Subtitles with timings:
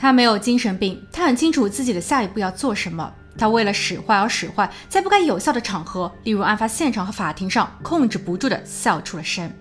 [0.00, 3.12] 他没有精神病，他很清楚自己的下一步要做什么。
[3.36, 9.52] 他为了使坏而使坏，在不该有效的场合，例如案发现场和法庭上，控制不住的笑出了声。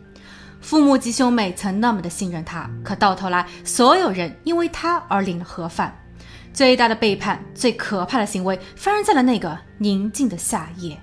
[0.61, 5.93] 父母及兄妹曾那么的信任他，可到头来，所有人因为他而领了盒饭。
[6.53, 10.97] 最大的背叛，最可怕的行为，发生在了那个宁静的夏夜。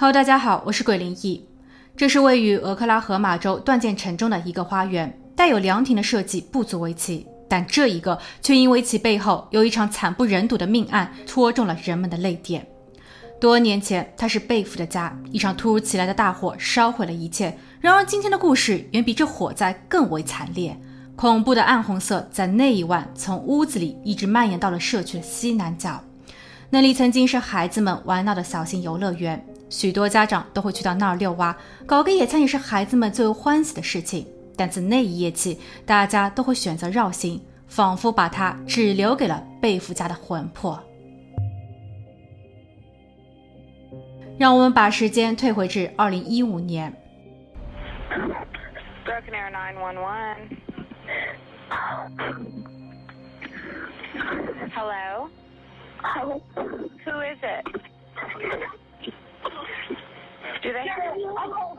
[0.00, 1.44] Hello，大家好，我是鬼灵异。
[1.96, 12.64] 这是位于俄克拉荷马州断剑城中的一个花园，带有凉亭的设计不足为奇，但这一个却因为其背后有一场惨不忍睹的命案，戳中了人们的泪点。
[13.40, 17.58] 多年前，它是贝弗的家，一场突如其来的大火烧毁了一切。
[17.80, 20.80] 然而，今天的故事远比这火灾更为惨烈。
[21.16, 26.00] 恐怖的暗红色在那一晚从屋子里一直蔓延到了社区的西南角，
[26.70, 29.44] 那里曾经是孩子们玩闹的小型游乐园。
[29.70, 34.26] 许多家长都会去到那儿遛娃，搞个野餐也是孩子们最为欢喜的事情。
[34.56, 40.82] 但自那一夜起，大家都会选择绕行，仿佛把它只留给了贝弗家的魂魄。
[44.38, 46.92] 让我们把时间退回至二零一五年。
[54.74, 55.28] Hello.
[56.20, 56.40] Oh.
[57.04, 57.64] Who is it?
[60.68, 60.84] Do they?
[61.24, 61.78] Oh,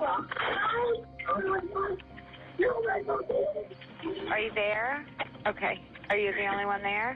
[4.31, 5.05] Are you there?
[5.45, 5.79] Okay.
[6.09, 7.15] Are you the only one there?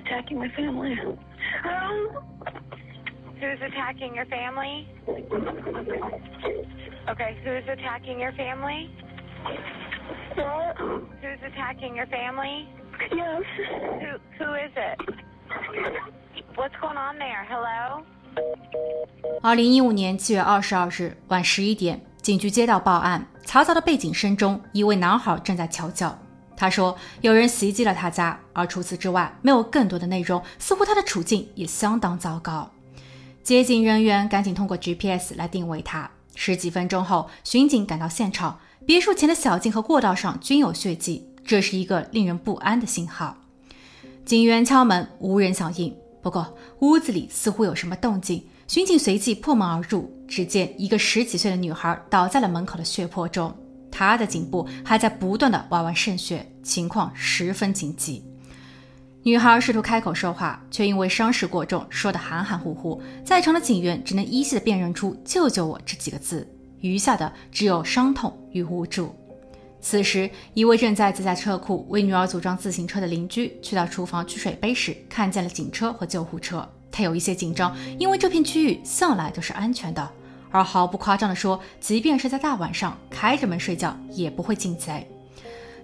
[0.00, 0.96] attacking my family.
[3.38, 4.88] Who's attacking your family?
[7.08, 8.90] Okay, who's attacking your family?
[10.34, 10.76] What?
[10.78, 12.68] Who's attacking your family?
[13.14, 13.42] Yes.
[13.68, 14.98] Who who is it?
[16.56, 17.46] What's going on there?
[17.48, 18.04] Hello?
[19.42, 26.10] 二零一五年七月二十二日晚十一点，警局接到报案，嘈杂的背景声中，一位男孩正在求救。
[26.56, 32.70] 他说有人袭击了他家，而除此之外没有更多的内容，似乎他的处境也相当糟糕。
[33.42, 36.08] 接警人员赶紧通过 GPS 来定位他。
[36.36, 43.36] 十几分钟后，巡警赶到现场，别墅前的小径和过道上均有血迹，这是一个令人不安的信号。
[44.24, 45.94] 警员敲门，无人响应。
[46.22, 53.52] 不过屋子里似乎有什么动静，巡警随即破门而入，只见一个十几岁的女孩倒在了门口的血泊中，
[53.90, 58.22] 她的颈部还在不断的哇哇渗血，情况十分紧急。
[59.24, 63.00] 女孩试图开口说话，却因为伤势过重，说得含含糊糊。
[63.24, 66.48] 在场的警员只能依稀的辨认出“救救我”这几个字，
[66.80, 69.14] 余下的只有伤痛与无助。
[69.82, 76.66] 此时，一位正在自家车库为女儿组装自行车的邻居去到厨房取水杯时，看见了警车和救护车。
[76.92, 80.08] 他有一些紧张，因为这片区域向来都是安全的。
[80.52, 85.04] 而毫不夸张地说，即便是在大晚上开着门睡觉，也不会进贼。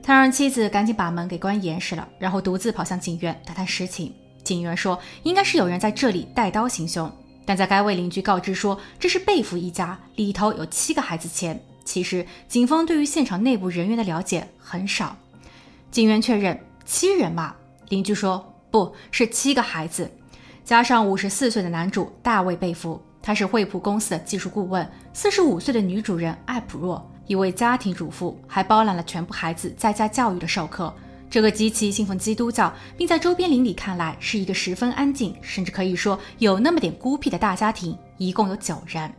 [0.00, 4.14] 他让妻子赶紧把门给关严实了，然后独自跑向警院打探实情。
[4.44, 7.10] 警员说，应该是有人在这里带刀行凶。
[7.44, 15.16] 但在该位邻居告知说这是贝弗一家，里头有七个孩子前，其实警方对于现场内部人员的了解很少。
[15.90, 17.54] 警员确认七人嘛？
[17.88, 20.10] 邻居说不是七个孩子，
[20.66, 24.84] 加上五十四岁的男主大卫贝弗，他是惠普公司的技术顾问；
[25.14, 27.10] 四十五岁的女主人艾普若。
[27.26, 30.94] 一位家庭主妇还包揽了全部孩子在家教育的授课。
[31.30, 39.10] 这个极其信奉基督教，并在周边邻里看来是一个十分安静，甚至可以说有那么点孤僻的大家庭，一共有九人。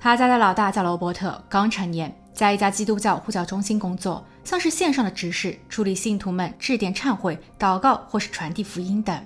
[0.00, 9.18] 他家的老大叫罗伯特，刚成年，在一家基督教呼叫中心工作，像是线上的执事，处理信徒们致电忏悔、祷告或是传递福音等。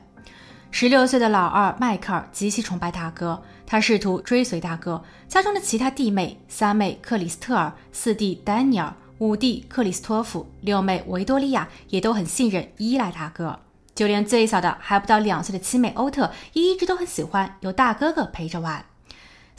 [0.71, 5.03] 十六岁的老二迈克尔极其崇拜大哥，他试图追随大哥。
[5.29, 13.59] 家中的其他弟妹、三妹克里斯特尔、四弟丹尼尔、五弟克里斯托弗、六妹维多利亚也都很信任、依赖大哥。
[13.95, 18.83] 就连最小的还不到两岁的七妹欧特，也一直都很喜欢有大哥哥陪着玩。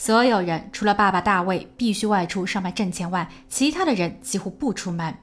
[0.03, 5.15] 所有人除了爸爸大卫必须外出上班挣钱外，其他的人几乎不出门，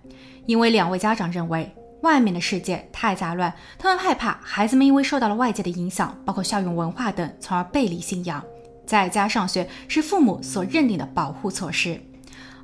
[0.47, 1.75] 因为两位家长认为。
[2.03, 8.41] 外面的世界太杂乱，他们害怕孩子们因为受到了外界的影响，包括校园文化等，从而背离信仰。
[8.87, 12.01] 在家上学是父母所认定的保护措施，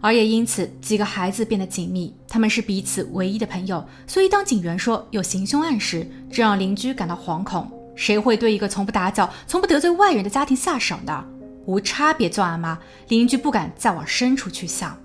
[0.01, 3.85] 而也因此几个孩子变得紧密，他们是彼此唯一的朋友。
[4.07, 7.69] 所以当警员说有行凶案时，这让邻居感到惶恐。
[7.97, 11.25] 谁会对一个从不打搅、从不得罪外人的家庭下手呢？
[11.67, 12.79] 无差别作案吗？
[13.09, 14.99] 邻居不敢再往深处去想。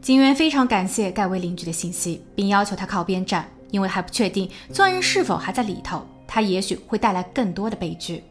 [0.00, 6.06] 警员非常感谢该位邻居的信息，并要求他靠边站，因为还不确定作案人是否还在里头。
[6.28, 8.22] 他也许会带来更多的悲剧。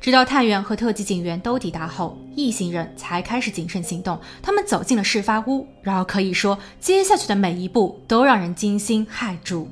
[0.00, 4.20] 直到探员和特级警员都抵达后，一行人才开始谨慎行动。
[4.42, 9.68] 他们走进了事发屋，然而可以说，接下去的每一步都让人惊心骇注。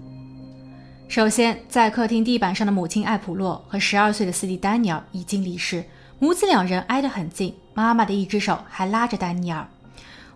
[1.08, 5.85] 首先，在客厅地板上的母亲艾普洛和十二岁的四弟丹尼尔已经离世，
[6.25, 9.69] 母子两人挨得很近，妈妈的一只手还拉着丹尼尔。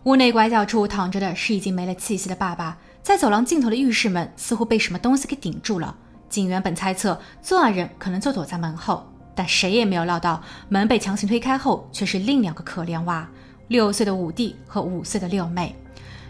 [0.02, 5.96] 屋内拐角处躺着的是已经没了气息的爸爸，在走廊尽头的浴室门似乎被什么东西给顶住了。
[6.28, 9.10] 警员本猜测作案人可能就躲在门后。
[9.34, 13.26] 但谁也没有料到，门被强行推开后，却是另两个可怜娃：
[13.68, 15.74] 六岁的五弟和五岁的六妹。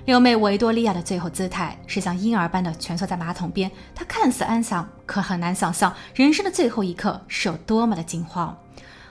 [0.05, 8.57] 六妹维多利亚的最后姿态是像婴儿般的蜷缩在马桶边，她看似安详，可很难想象人生的最后一刻是有多么的惊慌。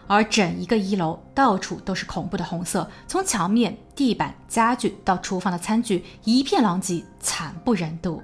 [0.08, 8.24] 而整一个一楼到处都是恐怖的红色，从墙面、地板、家具到厨房的餐具，一片狼藉，惨不忍睹。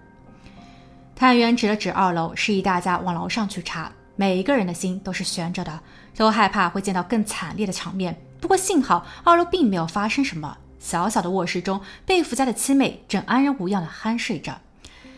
[1.15, 3.91] 探员指了指二楼，示意大家往楼上去查。
[4.15, 5.79] 每一个人的心都是悬着的，
[6.15, 8.15] 都害怕会见到更惨烈的场面。
[8.39, 10.57] 不过幸好二楼并没有发生什么。
[10.79, 14.59] 小小的卧室中，贝弗家的七妹正安然无恙地酣睡着。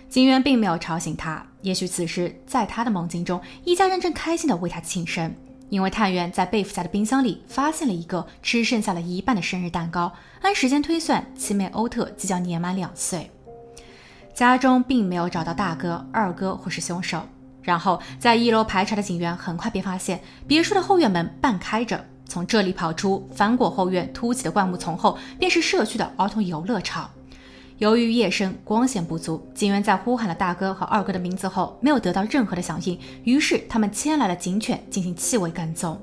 [0.07, 5.35] 警员并没有吵醒她，也许此时在她的梦境中，一家人正开心地为她庆生。
[5.69, 10.11] 因为探员在贝弗家的冰箱里发现了一个吃剩下了一半的生日蛋糕。
[10.41, 13.31] 按时间推算，七妹欧特即将年满两岁。
[14.33, 17.21] 家中并没有找到大哥、二哥或是凶手。
[17.61, 27.09] 然后，在一楼排查的警员很快便发现，别墅的后院门半开着，从这里跑出，翻过后院凸起的灌木丛后，便是社区的儿童游乐场。
[27.77, 35.99] 由于夜深，光线不足，警员在呼喊了大哥和二哥的名字后，没有得到任何的响应，于是他们牵来了警犬进行气味跟踪。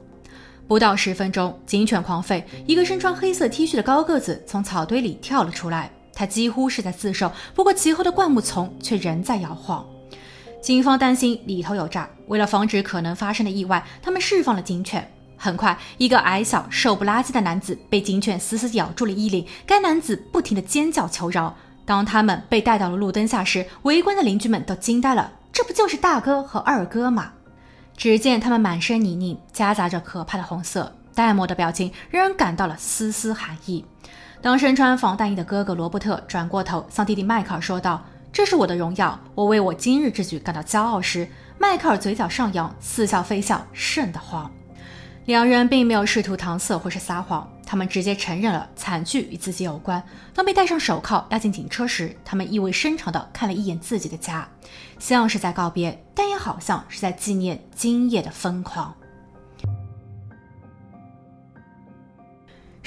[0.68, 9.86] 不到十分钟，警犬狂吠，一个身穿黑色 T 恤的高个子从草堆里跳了出来，他几乎是在自首，不过其后的灌木丛却仍在摇晃。
[10.60, 15.10] 警方担心里头有诈，为了防止可能发生的意外，他们释放了警犬。
[15.44, 21.52] 很快，一个矮小、瘦不拉几的男子被警犬死死咬住了衣领，该男子不停地尖叫求饶。
[21.84, 27.32] 当他们被带到了路灯下时，围观的邻居们都惊呆了，这不就是大哥和二哥吗？
[27.96, 33.84] 只见他们满身泥泞，夹杂着可怕的红色，淡漠的表情让人感到了丝丝寒意。
[34.40, 38.00] 当身穿防弹衣的哥哥罗伯特转过头向弟弟迈克尔说道。
[38.32, 41.28] 这是我的荣耀，我为我今日之举感到骄傲时，
[41.58, 44.50] 迈克尔嘴角上扬，似笑非笑，瘆得慌。
[45.26, 50.02] 两人并没有试图搪塞或是撒谎，他们直接承认了惨剧与自己有关。
[50.34, 54.48] 当被戴上手铐押进警车时，他们意味深长地看了一眼自己的家，
[54.98, 58.92] 像是在告别，但也好像是在纪念今夜的疯狂。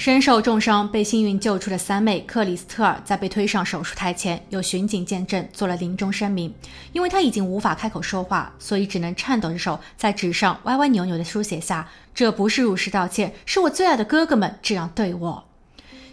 [0.06, 6.54] 身受重伤被幸运救出的三妹克里斯特尔，在被推上手术台前，有巡警见证做了临终声明。
[6.92, 15.44] 因为他已经无法开口说话，所以只能颤抖着手在纸上歪歪扭扭地书写下：“这不是入室道歉，是我最爱的哥哥们这样对我。”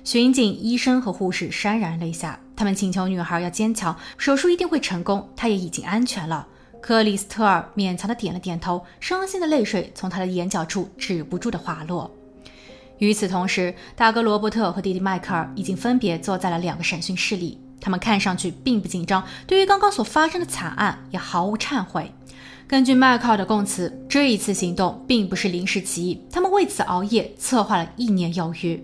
[0.04, 6.48] 巡警、医生和护士潸然泪下，他们请求女孩要坚强，手术一定会成功，她也已经安全了。
[6.82, 12.10] 克里斯特尔勉强地点了点头，伤心的泪水从他的眼角处止不住地滑落。
[13.00, 17.60] 与此同时，大哥罗伯特和弟弟迈克尔已经分别坐在了两个审讯室里。
[17.82, 22.14] 他们看上去并不紧张，对于刚刚所发生的惨案也毫无忏悔。
[22.66, 28.82] 根据迈克尔的供词，这一次行动并不是临时起意，他们为此熬夜策划了一年有余。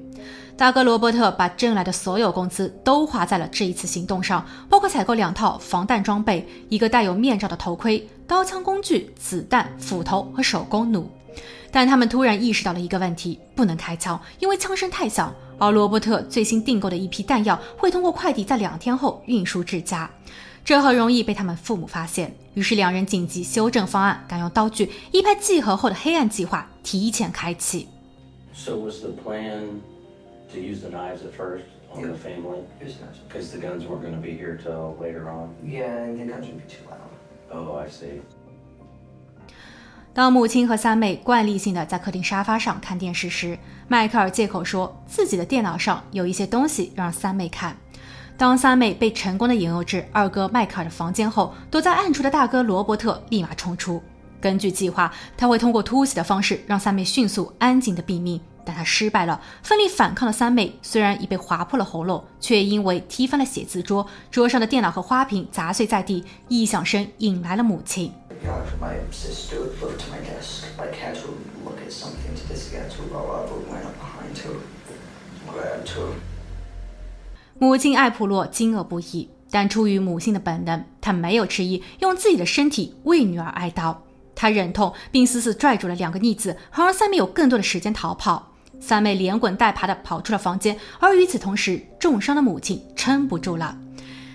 [0.58, 11.10] 大哥罗伯特把挣来的所有工资都花在了这一次行动上，包括采购两套防弹装备、一个带有面罩的头盔、刀枪工具、子弹、斧头和手工弩。
[11.72, 15.34] 但他们突然意识到了一个问题：不能开枪，因为枪声太响。
[15.58, 20.10] 而罗伯特最新订购的一批弹药会通过快递在两天后运输至家，
[20.64, 22.34] 这很容易被他们父母发现。
[22.54, 27.88] 于是两人紧急修正方案，改用刀具，一拍即合后的黑暗计划提前开启。
[28.54, 29.82] So was the plan
[30.54, 32.64] to use the knives at first on the family?
[33.30, 35.50] Because the guns weren't going to be here till later on.
[35.66, 37.10] Yeah, and the guns would be too loud.
[37.52, 38.22] Oh, I see.
[40.12, 47.78] 当母亲和三妹惯例性的在客厅沙发上看电视时，迈克尔借口说自己的电脑上有一些东西让三妹看。
[48.36, 54.02] 当三妹被成功的引诱至二哥迈克尔的房间后，躲在暗处的大哥罗伯特立马冲出。
[54.42, 59.40] 根据计划，他会通过突袭的方式让三妹迅速安静的毙命，但他失败了。
[59.62, 68.12] 奋力反抗的三妹虽然已被划破了喉咙，却因为踢翻了写字桌，桌上的电脑和花瓶砸碎在地，异响声引来了母亲。
[68.46, 68.64] yeah，
[77.60, 83.98] 母亲艾普洛惊愕不已，但出于母性的本能，她没有迟疑，用自己的身体为女儿哀悼。
[84.34, 88.54] 她忍痛并死死拽住了两个逆子，好让三妹有更多的时间逃跑。
[88.80, 93.78] 三妹连滚带爬地跑出了房间，而与此同时，重伤的母亲撑不住了。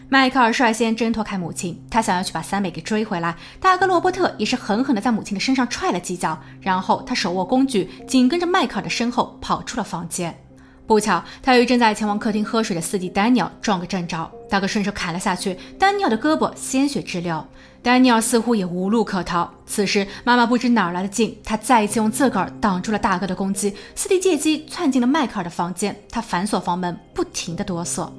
[0.09, 3.35] 迈克尔率先挣脱开母亲，他想要去把三妹给追回来。
[3.59, 10.39] 大哥罗伯特也是狠狠地在母亲的身上踹了几脚，然后他手握工具，紧跟着迈克尔的身后跑出了房间。
[10.87, 17.43] 不巧，他与正在前往客厅喝水的四弟丹尼尔撞个正着，大哥顺手砍了下去，丹尼尔的胳膊鲜血直流。
[17.83, 19.51] 丹尼尔似乎也无路可逃。
[19.67, 23.75] 此时，妈妈不知哪儿来的劲，她再一次用自个儿挡住了大哥的攻击。
[23.95, 28.11] 四弟借机窜进了迈克尔的房间，他反锁房门，不停的哆嗦。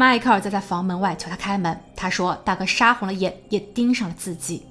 [0.00, 4.64] 迈克尔则在房门外求他开门，他说大哥杀红了眼，也盯上了自己。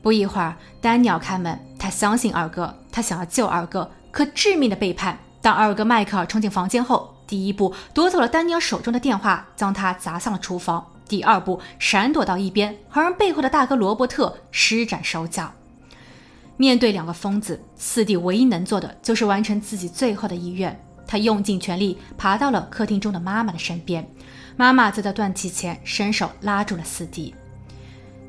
[0.00, 5.18] 不一会儿，丹尼尔开门，他相信二哥，他想要救二哥，可致命的背叛。
[5.40, 15.50] 当二哥迈克尔冲进房间后，第一步夺走了丹尼尔手中的电话，将他砸向了厨房；第二步闪躲到一边，好让背后的大哥罗伯特施展手脚。
[16.56, 20.80] 面对两个疯子，四弟唯一能做的就是完成自己最后的遗愿。
[21.12, 24.02] 他用尽全力爬到了客厅中的妈妈的身边，
[24.56, 27.34] 妈妈则在断气前伸手拉住了四弟。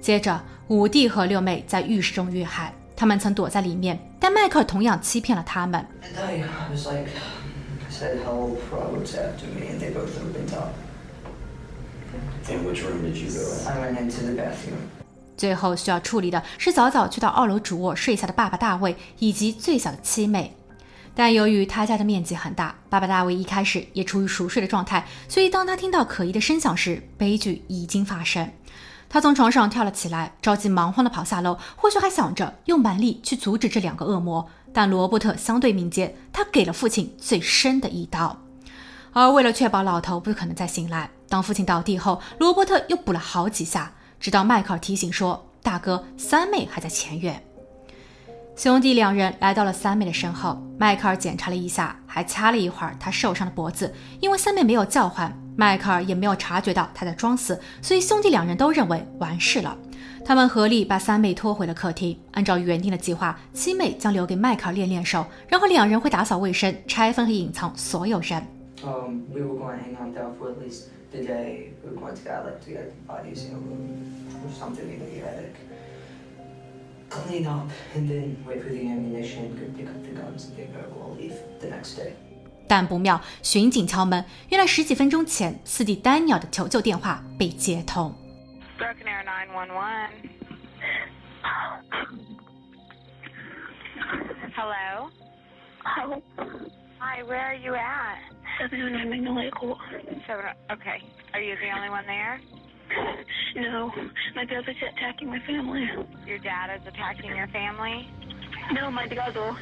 [0.01, 2.73] 接着，五弟和六妹在浴室中遇害。
[2.93, 5.87] 他们曾躲在里面，但迈克尔同样欺骗了他们。
[15.37, 20.53] 最后需要处理的是早早去到二楼主卧睡下的爸爸大卫以及最小的七妹。
[21.15, 28.51] 但由于他家的面积很大，爸爸大卫一开始也处于熟睡的状态，所以当他听到可疑的声响时，悲剧已经发生。
[29.09, 34.49] 他从床上跳了起来，着急忙慌地跑下楼，或许还想着用蛮力去阻止这两个恶魔。
[34.73, 38.39] 但罗伯特相对敏捷，他给了父亲最深的一刀。
[39.11, 47.45] 而为了确保老头不可能再醒来，当父亲倒地后，罗伯特又补了好几下，直到迈克尔提醒说：“大哥，三妹还在前院。”
[48.55, 53.91] 兄弟两人来到了三妹的身后，迈克尔检查了一下，还掐了一会儿她受伤的脖子。
[54.19, 59.75] 因为三妹没有叫唤，迈克尔也没有察觉到她在装死，所以兄弟两人都认为完事了。
[60.23, 62.15] 他们合力把三妹拖回了客厅。
[62.31, 68.41] 按照原定的计划，七妹将留给迈克尔练练手，然后两人会打扫卫生、拆分和隐藏所有人。
[77.12, 81.14] clean up and then wait for the ammunition, go pick up the guns and think we'll
[81.16, 82.12] leave the next day.
[82.68, 84.24] 但不妙，巡警敲门。
[84.50, 88.14] 原来十几分钟前，四弟丹尼尔的求救电话被接通。
[88.78, 90.10] Broken Air 911.
[94.54, 95.10] Hello.
[95.84, 96.22] Hello.
[96.98, 98.18] Hi, where are you at?
[98.58, 99.78] 709 Magnolia Court.
[100.26, 100.44] Seven.
[100.70, 101.00] Okay.
[101.32, 102.40] Are you the only one there?
[103.55, 103.91] No,
[104.35, 105.87] my brother's attacking my family.
[106.25, 108.05] Your dad is attacking your family?
[108.73, 109.53] No, my brother.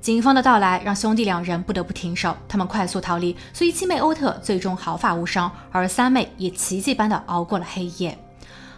[0.00, 8.16] 警方的到来让兄弟两人不得不停手，他们快速逃离，所以七妹欧特最终毫发无伤，而三妹也奇迹般的熬过了黑夜。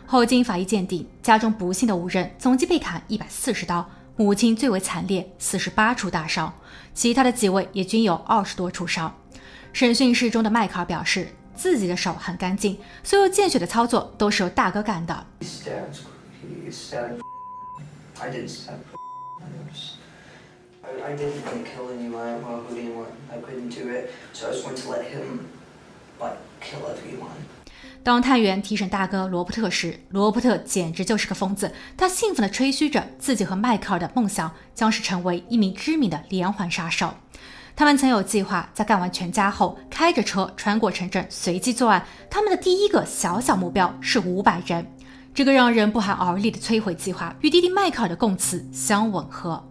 [0.06, 6.52] 后经法医鉴定，家中不幸的五人总计被砍一百四十刀，母亲最为惨烈，四十八处大伤，
[6.94, 9.14] 其他的几位也均有二十多处伤。
[9.72, 11.28] 审讯室中的迈克尔表示。
[11.60, 15.26] 自己的手很干净，所有见血的操作都是由大哥干的。
[28.02, 37.12] 当探员提审大哥罗伯特时，罗伯特简直就是个疯子，他兴奋地吹嘘着自己和迈克尔的梦想将是成为一名知名的连环杀手。
[37.76, 42.04] 他们曾有计划在干完全家后开着车穿过城镇随机作案。
[42.28, 44.86] 他们的第一个小小目标是五百人。
[45.32, 49.64] 这个让人不寒而栗的摧毁计划与弟弟迈克尔的供词相吻合。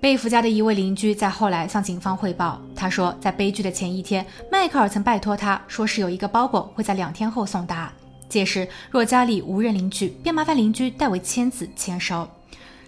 [0.00, 7.92] 贝弗家的一位邻居在后来向警方汇报，他说，在悲剧的前一天，迈克尔曾拜托他说是有一个包裹会在两天后送达，
[8.28, 12.28] 届时若家里无人领取，便麻烦邻居代为签字签收。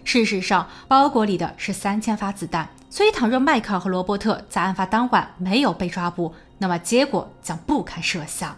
[0.03, 8.53] 事实上，包裹里的是三千发子弹，所以倘若迈克尔和罗伯特在案发当晚没有被抓捕，那么结果将不堪设想。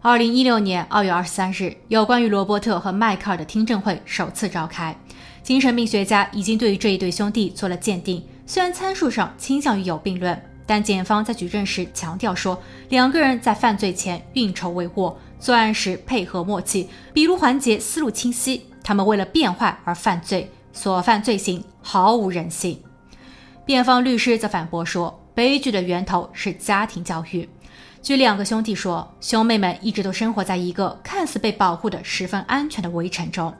[0.00, 4.96] 二零一六年二月二十三日，有关于罗伯特和迈克尔的听证会首次召开。
[5.42, 18.66] 精神病学家已经对于这一对兄弟做了鉴定，虽然参数上倾向于有病论，但检方在举证时强调说，两个人在犯罪前运筹帷幄，作案时配合默契，笔录环节思路清晰。
[18.84, 22.80] 他们为了变坏而犯罪，所犯罪行毫无人性。
[23.66, 27.48] 辩方律师则反驳说，悲剧的源头是家庭教育。
[28.00, 33.52] 据两个兄弟说，兄妹们一直都生活在一个看似被保护的十分安全的围城中，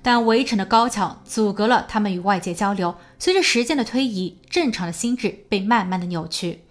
[0.00, 2.94] 但围城的高墙阻隔了他们与外界交流。
[3.18, 6.64] 随着时间的推移，正常的心智被慢慢的扭曲，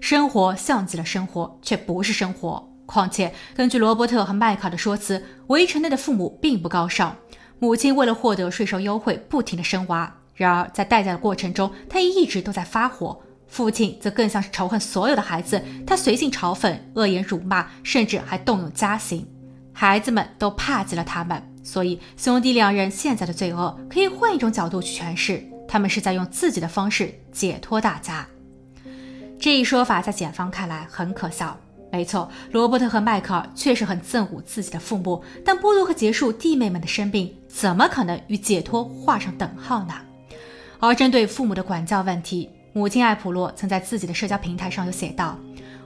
[0.00, 2.68] 生活像极了生活，却不是生活。
[2.86, 7.16] 况且，根据罗伯特和麦卡的说辞，围城内的父母并不高尚，
[7.58, 10.18] 母亲为了获得税收优惠，不停的生娃。
[10.34, 13.22] 然而，在待嫁的过程中，她也一直都在发火。
[13.54, 19.24] 父亲则更像是仇恨所有的孩子，他随性嘲讽、恶言辱骂，甚至还动用家刑。
[19.72, 28.26] 孩子们都怕极了他们，所以兄弟两人现在的罪恶，可以换一种角度去诠释，他们是在用自己的方式解脱大家。
[29.38, 31.56] 这一说法在检方看来很可笑。
[31.92, 39.94] 没错，罗伯特和迈克尔确实很憎恶自己的父母，但剥夺和结束弟妹们的生病，怎么可能与解脱画上等号呢？
[40.80, 45.38] 而针对父母的管教问题，母亲艾普洛曾在自己的社交平台上有写道：“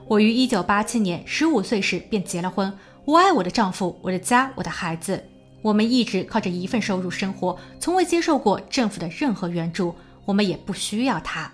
[0.09, 5.23] 我于1987年15岁时便结了婚，我爱我的丈夫、我的家、我的孩子。
[5.61, 9.93] 我们一直靠着一份收入生活，从未接受过政府的任何援助，
[10.25, 11.51] 我们也不需要他。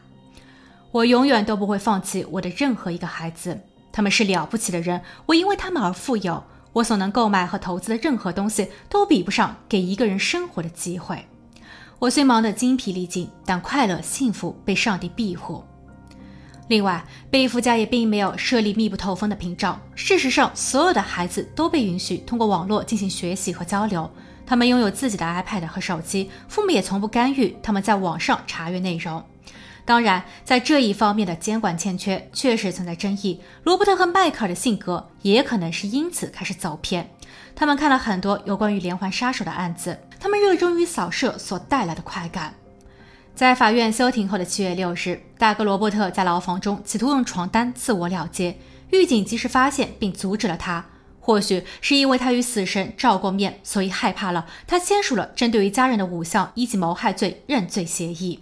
[0.91, 3.59] 我永远都不会放弃我的任何一个孩子，
[3.91, 6.41] 他们是了不起的人，我因为他们而富有。
[6.71, 11.25] 我所能购买和投资的任何东西都比不上给一个人生活的机会。”
[11.97, 15.63] 我虽忙得精疲力尽，但快乐幸福被上帝庇护。
[16.67, 19.79] 另外，贝弗家也并没有设立密不透风的屏障。
[19.95, 24.09] 事实上，所有的孩子都被允许通过网络进行学习和交流。
[24.47, 29.23] 他们拥有自己的 iPad 和手机，父母也从不干预他们在网上查阅内容。
[29.85, 33.39] 当然，在这一方面的监管欠缺确实存在争议。
[33.63, 37.07] 罗伯特和迈克尔的性格也可能是因此开始走偏。
[37.55, 39.99] 他们看了很多有关于连环杀手的案子。
[40.19, 42.55] 他们热衷于扫射所带来的快感。
[43.35, 48.57] 在法院休庭后的七月六日，大哥罗伯特在牢房中企图用床单自我了结，
[48.89, 50.83] 狱警及时发现并阻止了他。
[51.19, 58.39] 或许是因为他与死神照过面，所以害怕了，他签署了针对于家人的五项一级谋害罪认罪协议，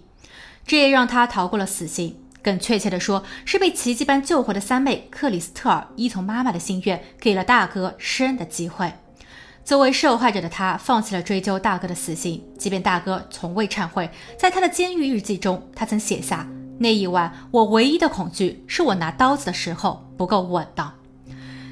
[0.66, 2.16] 这也让他逃过了死刑。
[2.42, 8.92] 更确切的说，是被奇迹般救活的三妹克里斯特尔依从妈妈的心愿，给了大哥施恩的机会。
[9.64, 14.10] 作为受害者的他，放弃了追究大哥的死刑，即便大哥从未忏悔。
[14.38, 16.46] 在他的监狱日记中，他曾写下
[16.78, 20.92] ：“那一晚，我唯一的恐惧是我拿刀子的时候不够稳当。”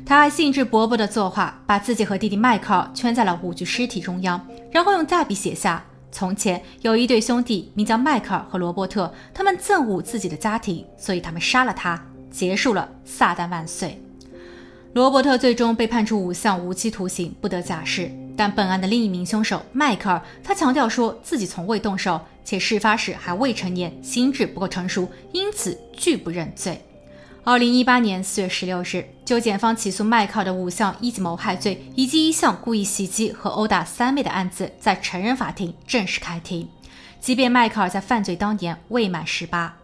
[0.07, 14.01] 他还兴致勃勃地作画，把自己和弟弟迈克尔圈在了五具尸体中央，然后用大笔写下：“从前有一对兄弟，名叫迈克尔和罗伯特，他们憎恶自己的家庭，所以他们杀了他，结束了撒旦万岁。”
[14.93, 18.11] 罗伯特最终被判处五项无期徒刑，不得假释。
[18.37, 26.79] 但本案的另一名凶手迈克尔，他强调说自己从未动手，且事发时还未成年，心智不够成熟，因此拒不认罪。
[27.45, 36.69] 二零一八年四月十六日，就检方起诉迈克尔的五项一级谋害罪以及一项故意袭击和殴打三妹的案子，在成人法庭正式开庭。
[37.19, 39.77] 即便迈克尔在犯罪当年未满十八。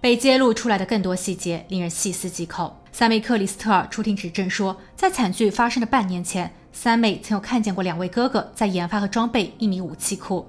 [0.00, 2.74] 被揭露出来的更多细节令人细思极恐。
[2.90, 10.46] 三妹克里斯特尔出庭指证说，在惨剧发生的半年前，三妹曾有看见过两位哥哥在研发和装备一名武器库。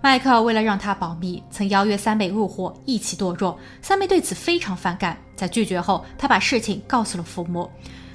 [0.00, 3.58] 迈克尔为了让他保密，曾邀约三妹入伙一起堕落。
[3.82, 7.70] 三妹对此非常反感，在拒绝后，他把事情告诉了父母。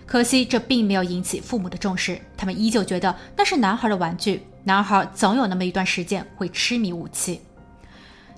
[0.08, 7.41] 可惜这并没有引起父母的重视，他们依旧觉得那是男孩的玩具，男孩总有那么一段时间会痴迷武器。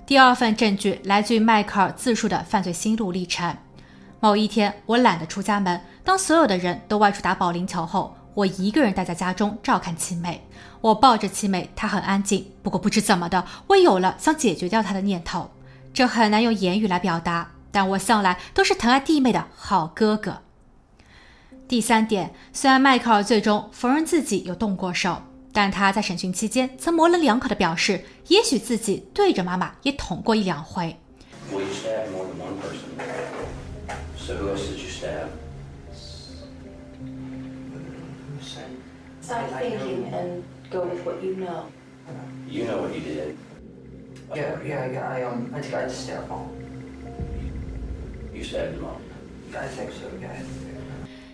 [0.05, 3.55] 第二份证据来自于迈克尔自述的犯罪心路历程。
[4.19, 10.47] 某一天，我懒得出家门，当所有的人都外出打保龄球后，我一个人待在家中照看七妹。
[10.81, 12.51] 我抱着七妹，她很安静。
[12.61, 15.51] 不过不知怎么的，我有了想解决掉她的念头。
[15.93, 20.41] 这很难用言语来表达，但我向来都是疼爱弟妹的好哥哥。
[21.67, 25.23] 第三点，虽然迈克尔最终否认自己有动过手。
[25.55, 30.97] 但他在审讯期间曾模棱两可的表示，也许自己对着妈妈也捅过一两回。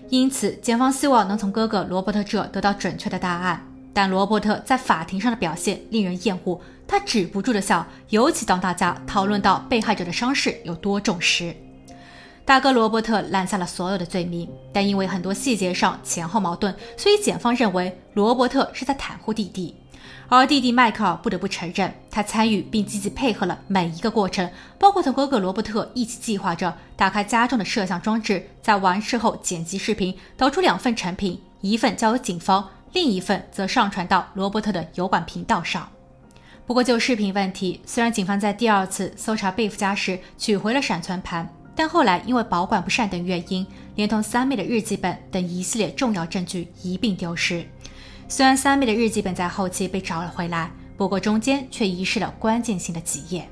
[0.10, 3.66] 因此，检方希望能从哥哥罗伯特这得到准确的答案。
[3.94, 11.54] 但罗伯特在法庭上的表现令人厌恶，他止不住的笑，尤其当大家讨论到被害者的伤势有多重时。
[12.50, 19.76] 大哥罗伯特揽下了所有的罪名，但因为很多细节上前后矛盾，所以检方认为罗伯特是在袒护弟弟。
[20.30, 35.88] 而弟弟迈克尔不得不承认，他参与并积极配合了每一个过程，包括同哥哥罗伯特一起计划着打开家中的摄像装置，在完事后剪辑视频，导出两份成品，一份交给警方，另一份则上传到罗伯特的油管频道上。
[36.66, 41.48] 不过就视频问题，虽然警方在第二次搜查贝夫家时取回了闪存盘，
[41.80, 43.66] 但后来因为保管不善等原因，
[43.96, 47.66] 连同三妹的日记本等一系列重要证据一并丢失。
[48.28, 53.48] 虽然三妹的日记本在后期被找了回来，不过中间却遗失了关键性的几页。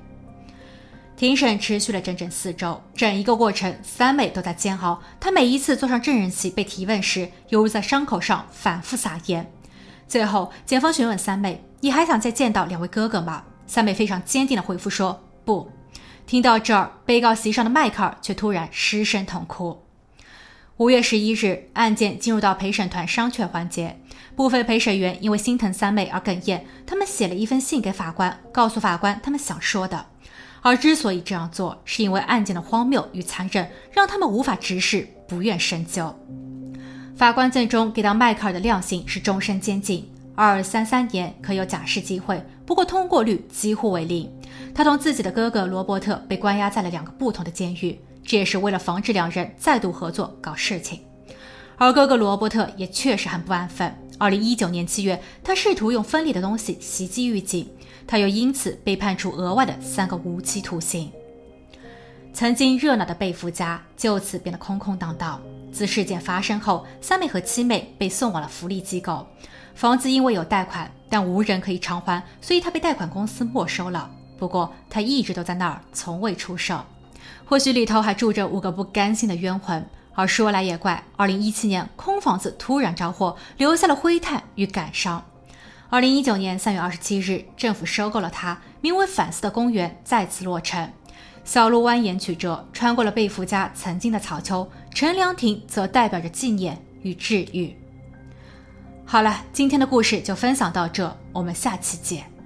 [1.15, 5.01] 庭审持续了整整四周，整一个过程，三妹都在煎熬。
[5.21, 9.49] 她每一次坐上证人席被提问时，犹如在伤口上反复撒盐。
[10.05, 15.71] 最后，检方询问三妹：“你还想再见到两位哥哥吗？”三妹非常坚定地回复说：“不。”
[16.27, 19.81] 听到这儿，被告席上的迈克尔却突然失声痛哭。
[20.75, 23.97] 五月十一日，案件进入到陪审团商榷环节。
[24.35, 30.05] 部分陪审员因为心疼三妹而哽咽，他们写了一封信给法官，告诉法官他们想说的。
[30.61, 36.13] 而之所以这样做，是因为案件的荒谬与残忍让他们无法直视，不愿深究。
[37.15, 44.29] 法官最终给到迈克尔的量刑是终身监禁，二三三年可有假释机会，不过通过率几乎为零。
[44.77, 47.99] 他同自己的哥哥罗伯特被关押在了两个不同的监狱。
[48.23, 50.99] 这也是为了防止两人再度合作搞事情，
[51.77, 53.91] 而哥哥罗伯特也确实很不安分。
[54.19, 57.67] 二零一九年七月，他试图用锋利的东西袭击狱警，
[58.05, 61.11] 他又因此被判处额外的三个无期徒刑。
[62.31, 65.41] 曾经热闹的贝夫家就此变得空空荡荡。
[65.71, 69.25] 自事件发生后，三妹和七妹被送往了福利机构，
[69.73, 74.11] 房子因为有贷款，但无人可以偿还，所以他被贷款公司没收了。
[74.37, 76.85] 不过他一直都在那儿，从未出手。
[77.45, 79.85] 或许里头还住着五个不甘心的冤魂。
[80.13, 85.23] 而说来也怪，二零一七年空房子突然着火，留下了灰炭与感伤。
[85.89, 90.91] 二零一九年三月二十七日，政府收购了它，名为反思的公园再次落成。
[91.45, 97.77] 小路蜿蜒曲折，穿过了贝福家曾经的草丘，陈良亭则代表着纪念与治愈。
[99.05, 102.36] 好了，今天的故事就分享到这，我们下期见。